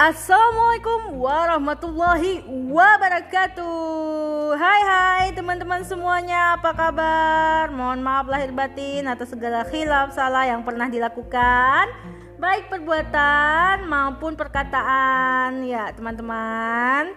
[0.00, 2.40] Assalamualaikum warahmatullahi
[2.72, 4.56] wabarakatuh.
[4.56, 6.56] Hai hai teman-teman semuanya.
[6.56, 7.68] Apa kabar?
[7.68, 11.92] Mohon maaf lahir batin atas segala khilaf salah yang pernah dilakukan.
[12.40, 15.68] Baik perbuatan maupun perkataan.
[15.68, 17.12] Ya teman-teman.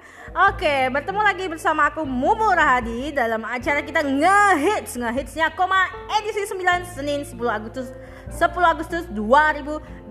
[0.51, 4.99] Oke bertemu lagi bersama aku Mumu Rahadi Dalam acara kita ngehits.
[4.99, 5.87] Ngehitsnya koma
[6.19, 7.95] edisi 9 Senin 10 Agustus
[8.27, 10.02] 10 Agustus 2020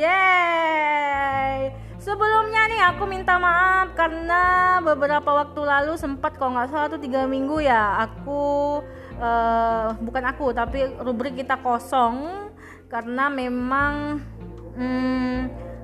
[0.00, 1.70] Yeay.
[2.00, 7.28] Sebelumnya nih aku minta maaf karena beberapa waktu lalu sempat kalau nggak salah tuh tiga
[7.28, 8.80] minggu ya aku
[9.20, 12.48] uh, bukan aku tapi rubrik kita kosong
[12.88, 14.24] karena memang
[14.72, 15.36] hmm,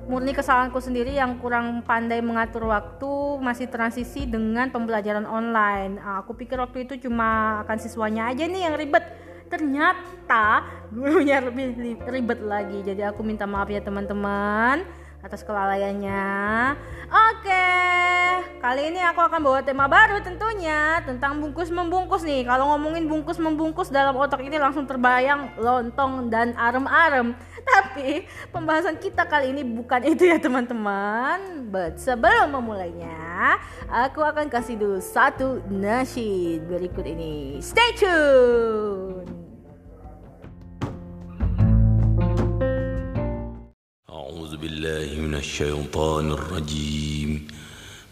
[0.09, 6.01] murni kesalahanku sendiri yang kurang pandai mengatur waktu masih transisi dengan pembelajaran online.
[6.01, 9.05] Nah, aku pikir waktu itu cuma akan siswanya aja nih yang ribet
[9.47, 12.83] ternyata gurunya lebih ribet lagi.
[12.83, 14.83] Jadi aku minta maaf ya teman-teman
[15.27, 16.25] atas kelalaiannya.
[17.07, 17.67] Oke
[18.67, 22.43] kali ini aku akan bawa tema baru tentunya tentang bungkus membungkus nih.
[22.43, 27.31] Kalau ngomongin bungkus membungkus dalam otak ini langsung terbayang lontong dan arem-arem.
[27.71, 31.69] Tapi pembahasan kita kali ini bukan itu ya teman-teman.
[31.71, 33.55] But sebelum memulainya
[33.87, 37.63] aku akan kasih dulu satu nasyid berikut ini.
[37.63, 39.46] Stay tune
[44.27, 47.47] أعوذ بالله من الشيطان الرجيم.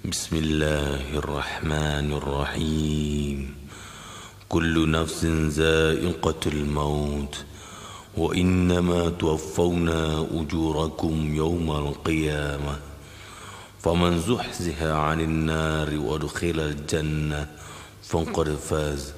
[0.05, 3.55] بسم الله الرحمن الرحيم.
[4.49, 5.25] كل نفس
[5.59, 7.45] ذائقة الموت
[8.17, 9.89] وإنما توفون
[10.39, 12.79] أجوركم يوم القيامة.
[13.79, 17.47] فمن زحزح عن النار وأدخل الجنة
[18.03, 19.13] فقد فاز.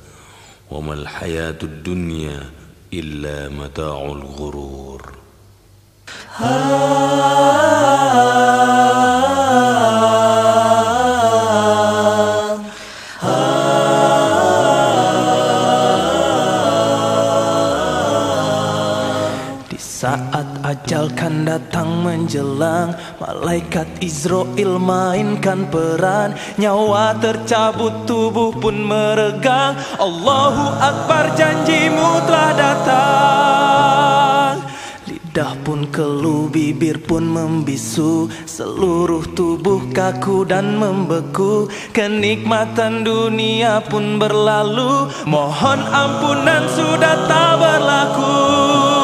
[0.72, 2.50] وما الحياة الدنيا
[2.94, 5.17] إلا متاع الغرور.
[6.38, 6.46] Saat
[20.62, 26.38] ajal kan datang menjelang Malaikat Israel mainkan peran.
[26.62, 29.74] Nyawa tercabut tubuh pun meregang.
[29.98, 34.57] Allahu Akbar janjimu telah datang
[35.38, 38.26] Lidah pun keluh, bibir pun membisu.
[38.50, 41.70] Seluruh tubuh kaku dan membeku.
[41.94, 45.14] Kenikmatan dunia pun berlalu.
[45.30, 48.97] Mohon ampunan sudah tak berlaku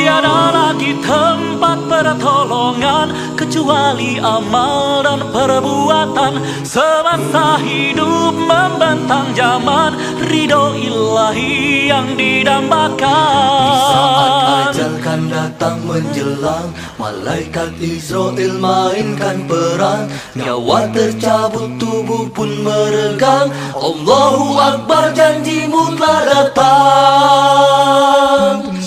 [0.00, 6.40] Tiada lagi tempat pertolongan Kecuali amal dan perbuatan.
[6.64, 13.60] Semasa hidup membentang zaman Ridho ilahi yang didambakan.
[13.60, 23.52] Di saat ajal kan datang menjelang Malaikat Israel mainkan peran Nyawa tercabut tubuh pun meregang.
[23.76, 27.90] Allahu Akbar janjimu telah datang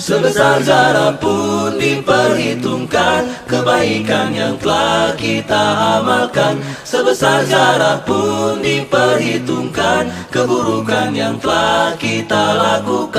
[0.04, 5.64] Sebesar zarah pun diperhitungkan Kebaikan yang telah kita
[5.96, 6.60] amalkan.
[6.84, 13.13] Sebesar zarah pun diperhitungkan Keburukan yang telah kita lakukan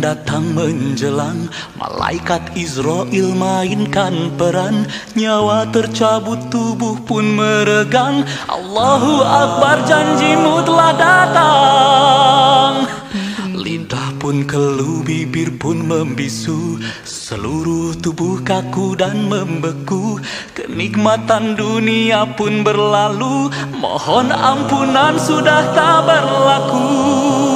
[0.00, 4.88] datang menjelang Malaikat Israel mainkan peran.
[5.12, 8.24] Nyawa tercabut tubuh pun meregang.
[8.48, 12.72] Allahu Akbar janjimu telah datang.
[13.52, 16.80] Lidah pun keluh, bibir pun membisu.
[17.04, 20.16] Seluruh tubuh kaku dan membeku.
[20.56, 23.52] Kenikmatan dunia pun berlalu.
[23.76, 27.49] Mohon ampunan sudah tak berlaku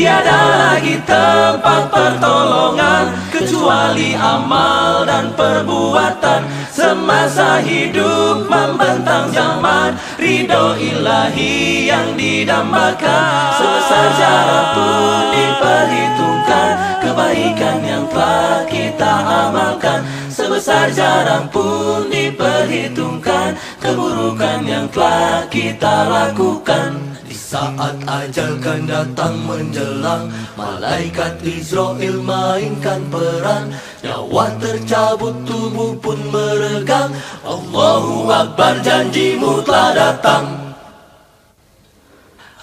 [0.00, 6.40] Tiada lagi tempat pertolongan Kecuali amal dan perbuatan.
[6.72, 13.52] Semasa hidup membentang zaman Ridho ilahi yang didambakan.
[13.60, 16.72] Sebesar jarak pun diperhitungkan
[17.04, 20.00] Kebaikan yang telah kita amalkan.
[20.32, 23.52] Sebesar jarak pun diperhitungkan
[23.84, 27.20] Keburukan yang telah kita lakukan
[27.50, 33.74] saat ajal kan datang menjelang Malaikat Israel mainkan peran
[34.06, 37.10] Nyawa tercabut tubuh pun meregang.
[37.42, 40.44] Allahu Akbar janjimu telah datang.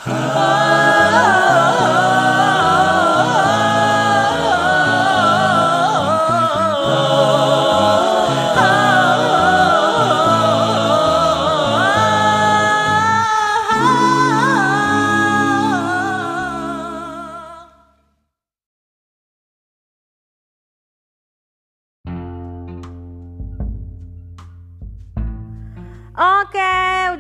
[0.08, 0.87] Oke,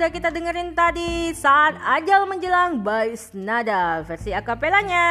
[0.07, 5.03] udah kita dengerin tadi saat ajal menjelang by Nada versi akapelanya.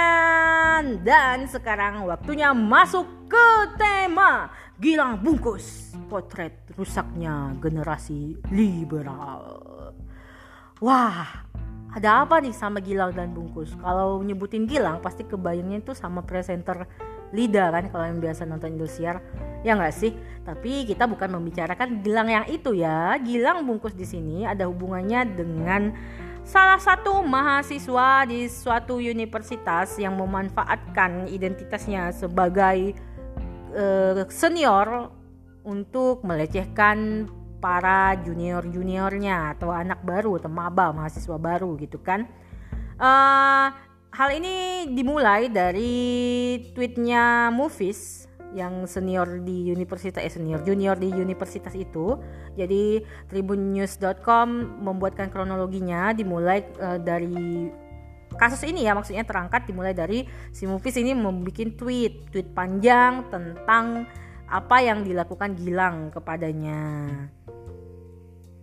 [1.04, 4.48] Dan sekarang waktunya masuk ke tema
[4.80, 9.60] Gilang Bungkus, potret rusaknya generasi liberal.
[10.80, 11.44] Wah,
[11.92, 13.76] ada apa nih sama Gilang dan Bungkus?
[13.76, 16.88] Kalau nyebutin Gilang pasti kebayangnya itu sama presenter
[17.34, 19.18] Lida kan kalau yang biasa nonton Indosiar.
[19.66, 20.14] Ya nggak sih?
[20.46, 23.18] Tapi kita bukan membicarakan Gilang yang itu ya.
[23.18, 25.90] Gilang bungkus di sini ada hubungannya dengan
[26.46, 32.94] salah satu mahasiswa di suatu universitas yang memanfaatkan identitasnya sebagai
[33.74, 35.10] uh, senior
[35.66, 37.26] untuk melecehkan
[37.58, 42.30] para junior-juniornya atau anak baru atau maba mahasiswa baru gitu kan.
[42.96, 43.74] Uh,
[44.16, 45.92] hal ini dimulai dari
[46.72, 48.24] tweetnya Movies
[48.56, 52.16] yang senior di universitas eh senior junior di universitas itu.
[52.56, 57.68] Jadi tribunnews.com membuatkan kronologinya dimulai uh, dari
[58.40, 64.08] kasus ini ya maksudnya terangkat dimulai dari si Movies ini membuat tweet tweet panjang tentang
[64.48, 66.80] apa yang dilakukan Gilang kepadanya.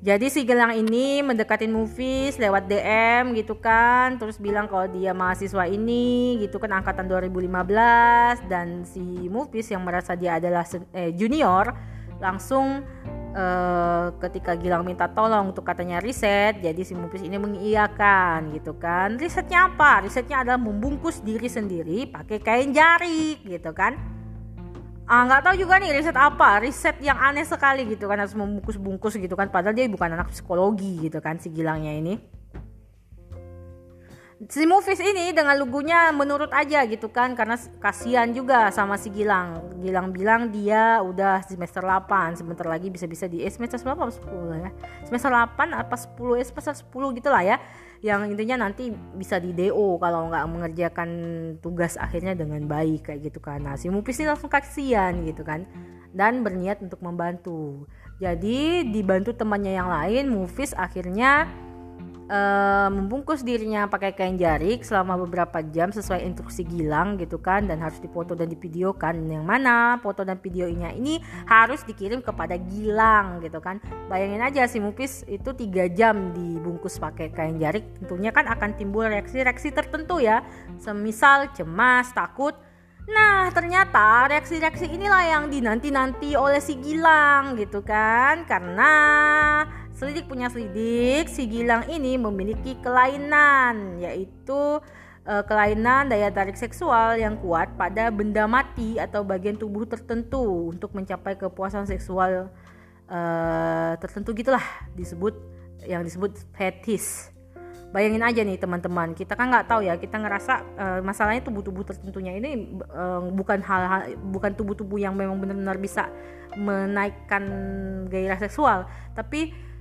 [0.03, 4.19] Jadi si Gelang ini mendekatin movies lewat DM gitu kan.
[4.19, 10.19] Terus bilang kalau dia mahasiswa ini gitu kan angkatan 2015 Dan si movies yang merasa
[10.19, 11.71] dia adalah eh, junior
[12.19, 12.83] Langsung
[13.31, 19.15] eh, ketika Gilang minta tolong untuk katanya riset Jadi si movies ini mengiyakan gitu kan.
[19.15, 20.03] Risetnya apa?
[20.03, 24.12] Risetnya adalah membungkus diri sendiri pakai kain jarik gitu kan
[25.03, 29.19] ah nggak tahu juga nih riset apa riset yang aneh sekali gitu kan harus membungkus-bungkus
[29.19, 32.15] gitu kan padahal dia bukan anak psikologi gitu kan si Gilangnya ini.
[34.44, 39.79] Si Movies ini dengan lugunya menurut aja gitu kan karena kasihan juga sama si Gilang.
[39.79, 44.11] Gilang bilang dia udah semester 8 sebentar lagi bisa-bisa di eh, semester berapa?
[44.11, 44.69] 10 ya?
[45.07, 47.56] Semester 8 apa 10 eh, semester 10 gitu lah ya
[48.03, 51.09] yang intinya nanti bisa di DO kalau nggak mengerjakan
[51.63, 53.63] tugas akhirnya dengan baik kayak gitu kan.
[53.63, 55.63] Nah si Mupis ini langsung kasihan gitu kan
[56.11, 57.88] dan berniat untuk membantu.
[58.19, 61.47] Jadi dibantu temannya yang lain Mufis akhirnya
[62.33, 67.77] uh, membungkus dirinya pakai kain jarik selama beberapa jam sesuai instruksi Gilang gitu kan dan
[67.77, 69.30] harus difoto dan divideokan.
[69.30, 73.77] Yang mana foto dan videonya ini harus dikirim kepada Gilang gitu kan.
[74.09, 79.06] Bayangin aja si Mupis itu tiga jam dibungkus pakai kain jarik tentunya kan akan timbul
[79.06, 80.41] reaksi-reaksi tertentu ya.
[80.81, 82.57] Semisal cemas takut.
[83.03, 88.47] Nah, ternyata reaksi-reaksi inilah yang dinanti-nanti oleh si Gilang gitu kan.
[88.47, 88.94] Karena
[90.03, 94.83] selidik punya selidik, si Gilang ini memiliki kelainan yaitu
[95.23, 100.91] uh, kelainan daya tarik seksual yang kuat pada benda mati atau bagian tubuh tertentu untuk
[100.91, 102.51] mencapai kepuasan seksual
[103.07, 105.39] uh, tertentu gitulah disebut
[105.88, 107.31] yang disebut fetish
[107.95, 112.35] bayangin aja nih teman-teman kita kan nggak tahu ya kita ngerasa uh, masalahnya tubuh-tubuh tertentunya
[112.35, 116.11] ini uh, bukan hal-hal bukan tubuh-tubuh yang memang benar-benar bisa
[116.57, 117.44] menaikkan
[118.09, 118.85] gairah seksual.
[119.18, 119.72] Tapi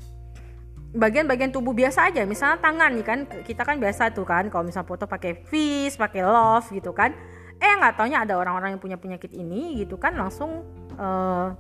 [0.93, 2.23] bagian-bagian tubuh biasa aja.
[2.29, 6.23] Misalnya tangan nih kan kita kan biasa tuh kan kalau misalnya foto pakai fish pakai
[6.25, 7.17] love gitu kan.
[7.63, 10.67] Eh nggak taunya ada orang-orang yang punya penyakit ini gitu kan langsung
[11.01, 11.55] uh,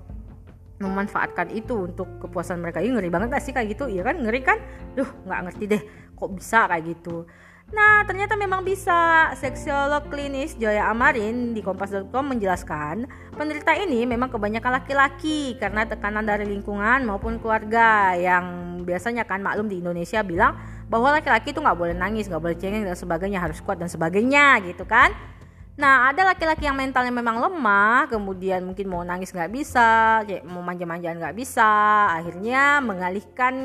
[0.82, 2.82] memanfaatkan itu untuk kepuasan mereka.
[2.82, 3.86] Ini ngeri banget gak sih kayak gitu?
[3.86, 4.58] Iya kan ngeri kan?
[4.98, 5.82] Duh nggak ngerti deh
[6.18, 7.26] kok bisa kayak gitu
[7.72, 9.32] Nah, ternyata memang bisa.
[9.32, 16.44] Seksiolog klinis Joya Amarin di kompas.com menjelaskan, penderita ini memang kebanyakan laki-laki karena tekanan dari
[16.44, 20.60] lingkungan maupun keluarga yang biasanya kan maklum di Indonesia bilang
[20.92, 24.60] bahwa laki-laki itu nggak boleh nangis, nggak boleh cengeng dan sebagainya, harus kuat dan sebagainya
[24.68, 25.08] gitu kan.
[25.72, 31.16] Nah, ada laki-laki yang mentalnya memang lemah, kemudian mungkin mau nangis nggak bisa, mau manja-manjaan
[31.16, 31.64] nggak bisa,
[32.12, 33.56] akhirnya mengalihkan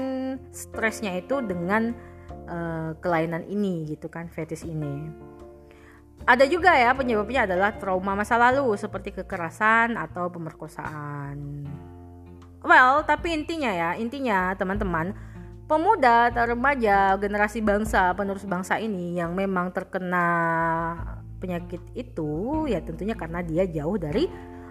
[0.55, 1.91] stresnya itu dengan
[2.47, 5.11] uh, kelainan ini gitu kan fetis ini.
[6.25, 11.67] Ada juga ya penyebabnya adalah trauma masa lalu seperti kekerasan atau pemerkosaan.
[12.65, 15.13] Well tapi intinya ya intinya teman-teman
[15.67, 20.25] pemuda atau remaja generasi bangsa penerus bangsa ini yang memang terkena
[21.37, 24.25] penyakit itu ya tentunya karena dia jauh dari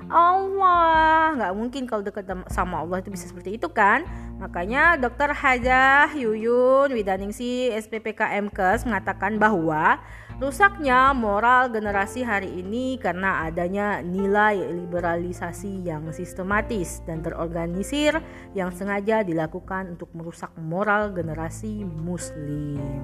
[0.07, 1.35] Allah.
[1.35, 4.07] Nggak mungkin kalau dekat sama Allah itu bisa seperti itu kan?
[4.39, 9.99] Makanya dokter Hajah Yuyun Widaningsi SPPK MKes mengatakan bahwa
[10.37, 18.21] rusaknya moral generasi hari ini karena adanya nilai liberalisasi yang sistematis dan terorganisir
[18.53, 23.01] yang sengaja dilakukan untuk merusak moral generasi muslim.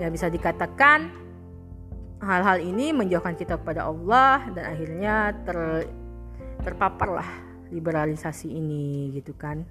[0.00, 1.12] Ya bisa dikatakan
[2.24, 5.88] hal-hal ini menjauhkan kita kepada Allah dan akhirnya ter
[6.60, 7.26] terpaparlah
[7.72, 9.64] liberalisasi ini gitu kan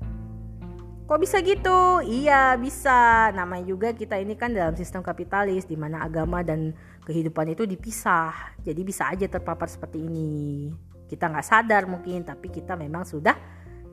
[1.10, 2.06] Kok bisa gitu?
[2.06, 3.34] Iya bisa.
[3.34, 6.70] Namanya juga kita ini kan dalam sistem kapitalis di mana agama dan
[7.02, 8.54] kehidupan itu dipisah.
[8.62, 10.70] Jadi bisa aja terpapar seperti ini.
[11.10, 13.34] Kita nggak sadar mungkin, tapi kita memang sudah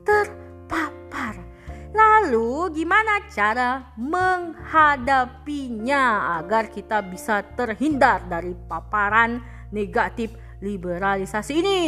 [0.05, 1.41] terpapar.
[1.89, 9.41] Lalu gimana cara menghadapinya agar kita bisa terhindar dari paparan
[9.73, 11.83] negatif liberalisasi ini?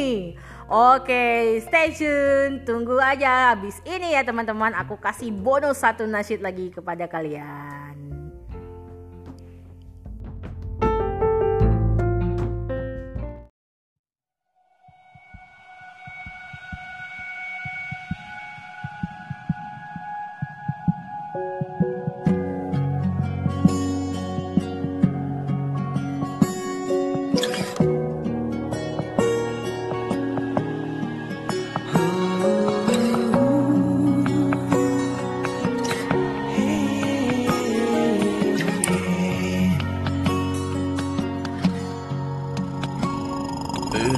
[0.70, 2.62] Oke, stay tune.
[2.62, 4.78] Tunggu aja habis ini ya teman-teman.
[4.78, 7.89] Aku kasih bonus satu nasyid lagi kepada kalian.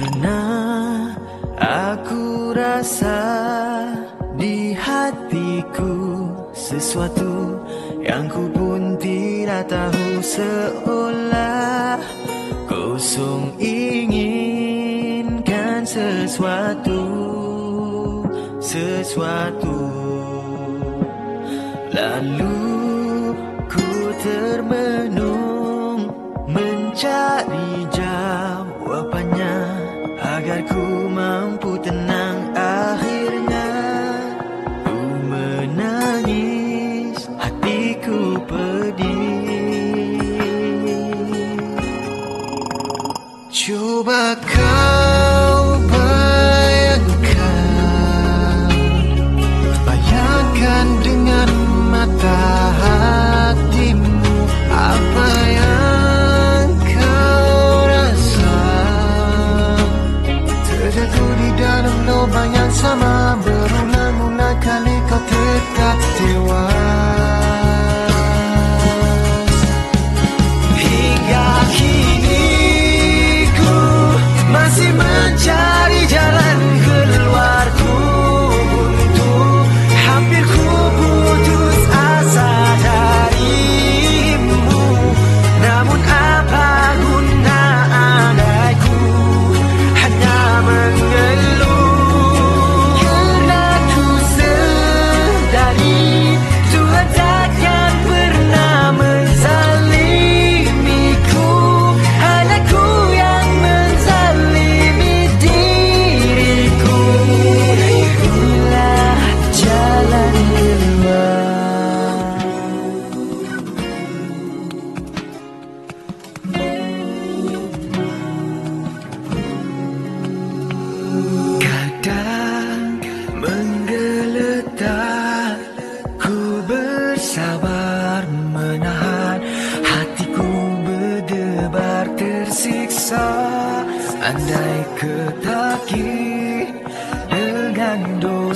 [0.02, 1.14] Pernah
[1.62, 3.22] aku rasa
[4.34, 7.54] di hatiku sesuatu
[8.02, 12.02] yang ku pun tidak tahu seolah
[12.66, 14.66] kosong inginkan
[15.86, 17.06] sesuatu
[18.58, 19.86] sesuatu.
[21.94, 22.58] Lalu
[23.70, 23.86] ku
[24.18, 26.10] termenung
[26.50, 29.81] mencari jawabannya
[30.42, 31.71] agar ku mampu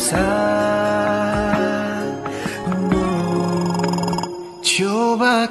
[0.08, 0.16] 散
[4.62, 5.48] 就把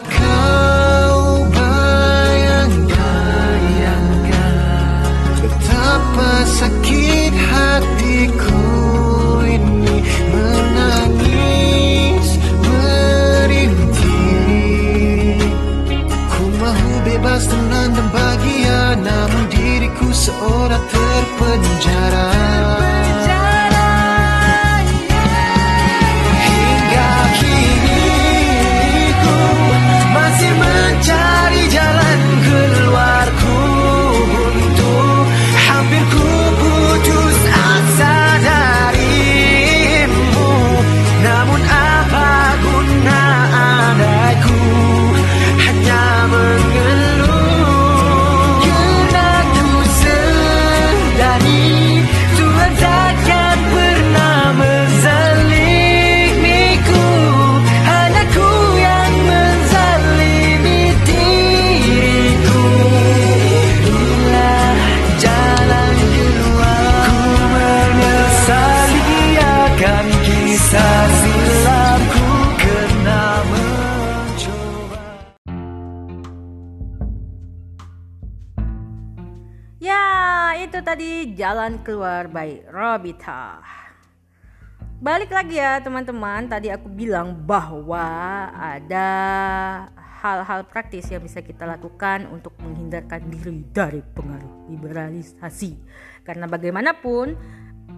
[81.66, 83.58] jalan keluar by Robita.
[85.02, 86.46] balik lagi ya teman-teman.
[86.46, 88.06] Tadi aku bilang bahwa
[88.54, 89.10] ada
[89.98, 95.82] hal-hal praktis yang bisa kita lakukan untuk menghindarkan diri dari pengaruh liberalisasi.
[96.22, 97.34] Karena bagaimanapun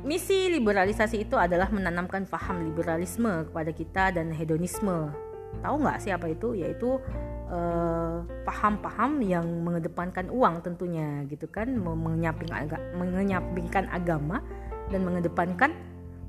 [0.08, 5.12] misi liberalisasi itu adalah menanamkan paham liberalisme kepada kita dan hedonisme.
[5.60, 6.56] Tahu nggak siapa itu?
[6.56, 7.04] Yaitu
[7.48, 11.72] eh, paham-paham yang mengedepankan uang tentunya gitu kan.
[11.72, 14.44] Menyampingkan menyampingkan agama
[14.92, 15.72] dan mengedepankan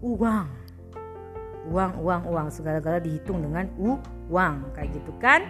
[0.03, 0.49] uang.
[1.69, 2.47] Uang uang uang.
[2.51, 5.45] Segala-gala dihitung dengan uang kayak gitu kan.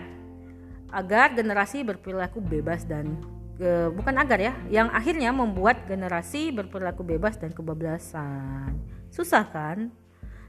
[0.88, 3.20] Agar generasi berperilaku bebas dan
[3.60, 8.72] e, bukan agar ya yang akhirnya membuat generasi berperilaku bebas dan kebablasan.
[9.12, 9.92] Susah kan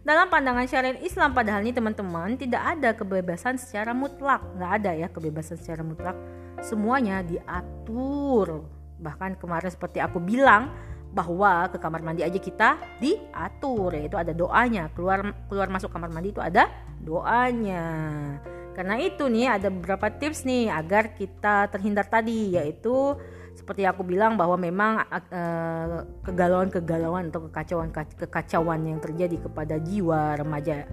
[0.10, 4.42] dalam pandangan syariat Islam padahal ini teman-teman tidak ada kebebasan secara mutlak.
[4.58, 6.18] Nggak ada ya kebebasan secara mutlak.
[6.66, 8.66] Semuanya diatur.
[8.98, 10.74] Bahkan kemarin seperti aku bilang
[11.14, 13.94] bahwa ke kamar mandi aja kita diatur.
[13.94, 14.90] Yaitu ada doanya.
[14.98, 16.74] Keluar keluar masuk kamar mandi itu ada
[17.06, 17.86] doanya.
[18.74, 23.14] Karena itu nih ada beberapa tips nih agar kita terhindar tadi yaitu
[23.70, 30.90] seperti aku bilang bahwa memang uh, kegalauan-kegalauan atau kekacauan-kekacauan yang terjadi kepada jiwa remaja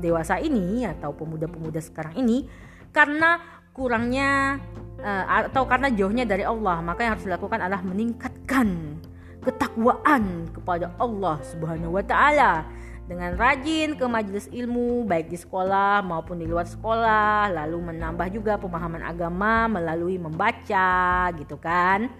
[0.00, 2.48] dewasa ini atau pemuda-pemuda sekarang ini
[2.96, 4.56] karena kurangnya
[5.04, 6.80] uh, atau karena jauhnya dari Allah.
[6.80, 8.96] Maka yang harus dilakukan adalah meningkatkan
[9.44, 12.64] ketakwaan kepada Allah Subhanahu wa taala
[13.08, 18.60] dengan rajin ke majelis ilmu baik di sekolah maupun di luar sekolah lalu menambah juga
[18.60, 22.12] pemahaman agama melalui membaca gitu kan?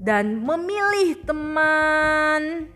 [0.00, 2.72] Dan memilih teman.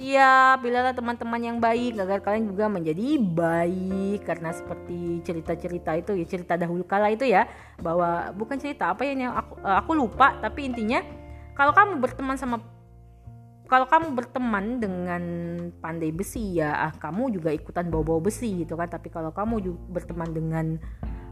[0.00, 4.24] Ya, pilihlah teman-teman yang baik agar kalian juga menjadi baik.
[4.24, 7.46] Karena seperti cerita-cerita itu ya cerita dahulu kala itu ya
[7.78, 11.04] bahwa bukan cerita apa ya yang aku, aku lupa tapi intinya
[11.52, 12.64] kalau kamu berteman sama
[13.70, 15.22] kalau kamu berteman dengan
[15.78, 18.90] pandai besi ya ah kamu juga ikutan bawa-bawa besi gitu kan.
[18.90, 20.66] Tapi kalau kamu juga berteman dengan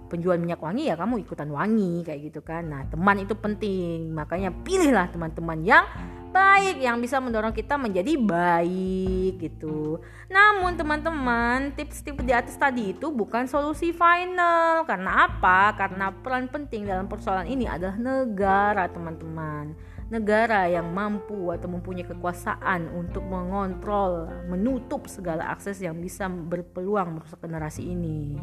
[0.07, 2.71] penjual minyak wangi ya kamu ikutan wangi kayak gitu kan.
[2.71, 4.15] Nah teman itu penting.
[4.15, 5.83] Makanya pilihlah teman-teman yang
[6.31, 9.99] baik yang bisa mendorong kita menjadi baik gitu.
[10.31, 14.87] Namun teman-teman tips-tips di atas tadi itu bukan solusi final.
[14.87, 15.75] Karena apa?
[15.75, 22.89] Karena peran penting dalam persoalan ini adalah negara teman-teman negara yang mampu atau mempunyai kekuasaan
[22.97, 28.41] untuk mengontrol, menutup segala akses yang bisa berpeluang merusak generasi ini.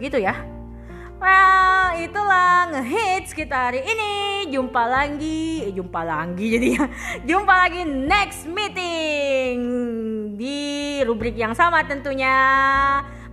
[0.00, 0.32] Gitu ya.
[1.20, 4.12] Well, itulah ngehits kita hari ini.
[4.52, 6.84] Jumpa lagi, eh, jumpa lagi jadi ya.
[7.24, 9.56] Jumpa lagi next meeting
[10.36, 12.34] di rubrik yang sama tentunya.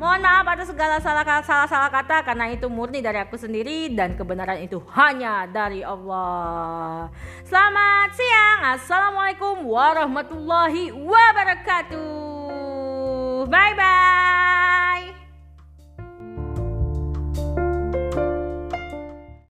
[0.02, 4.18] Mohon maaf atas segala salah salah salah kata karena itu murni dari aku sendiri dan
[4.18, 7.14] kebenaran itu hanya dari Allah.
[7.46, 8.82] Selamat siang.
[8.82, 12.02] Assalamualaikum warahmatullahi wabarakatuh.
[13.46, 15.21] Bye bye.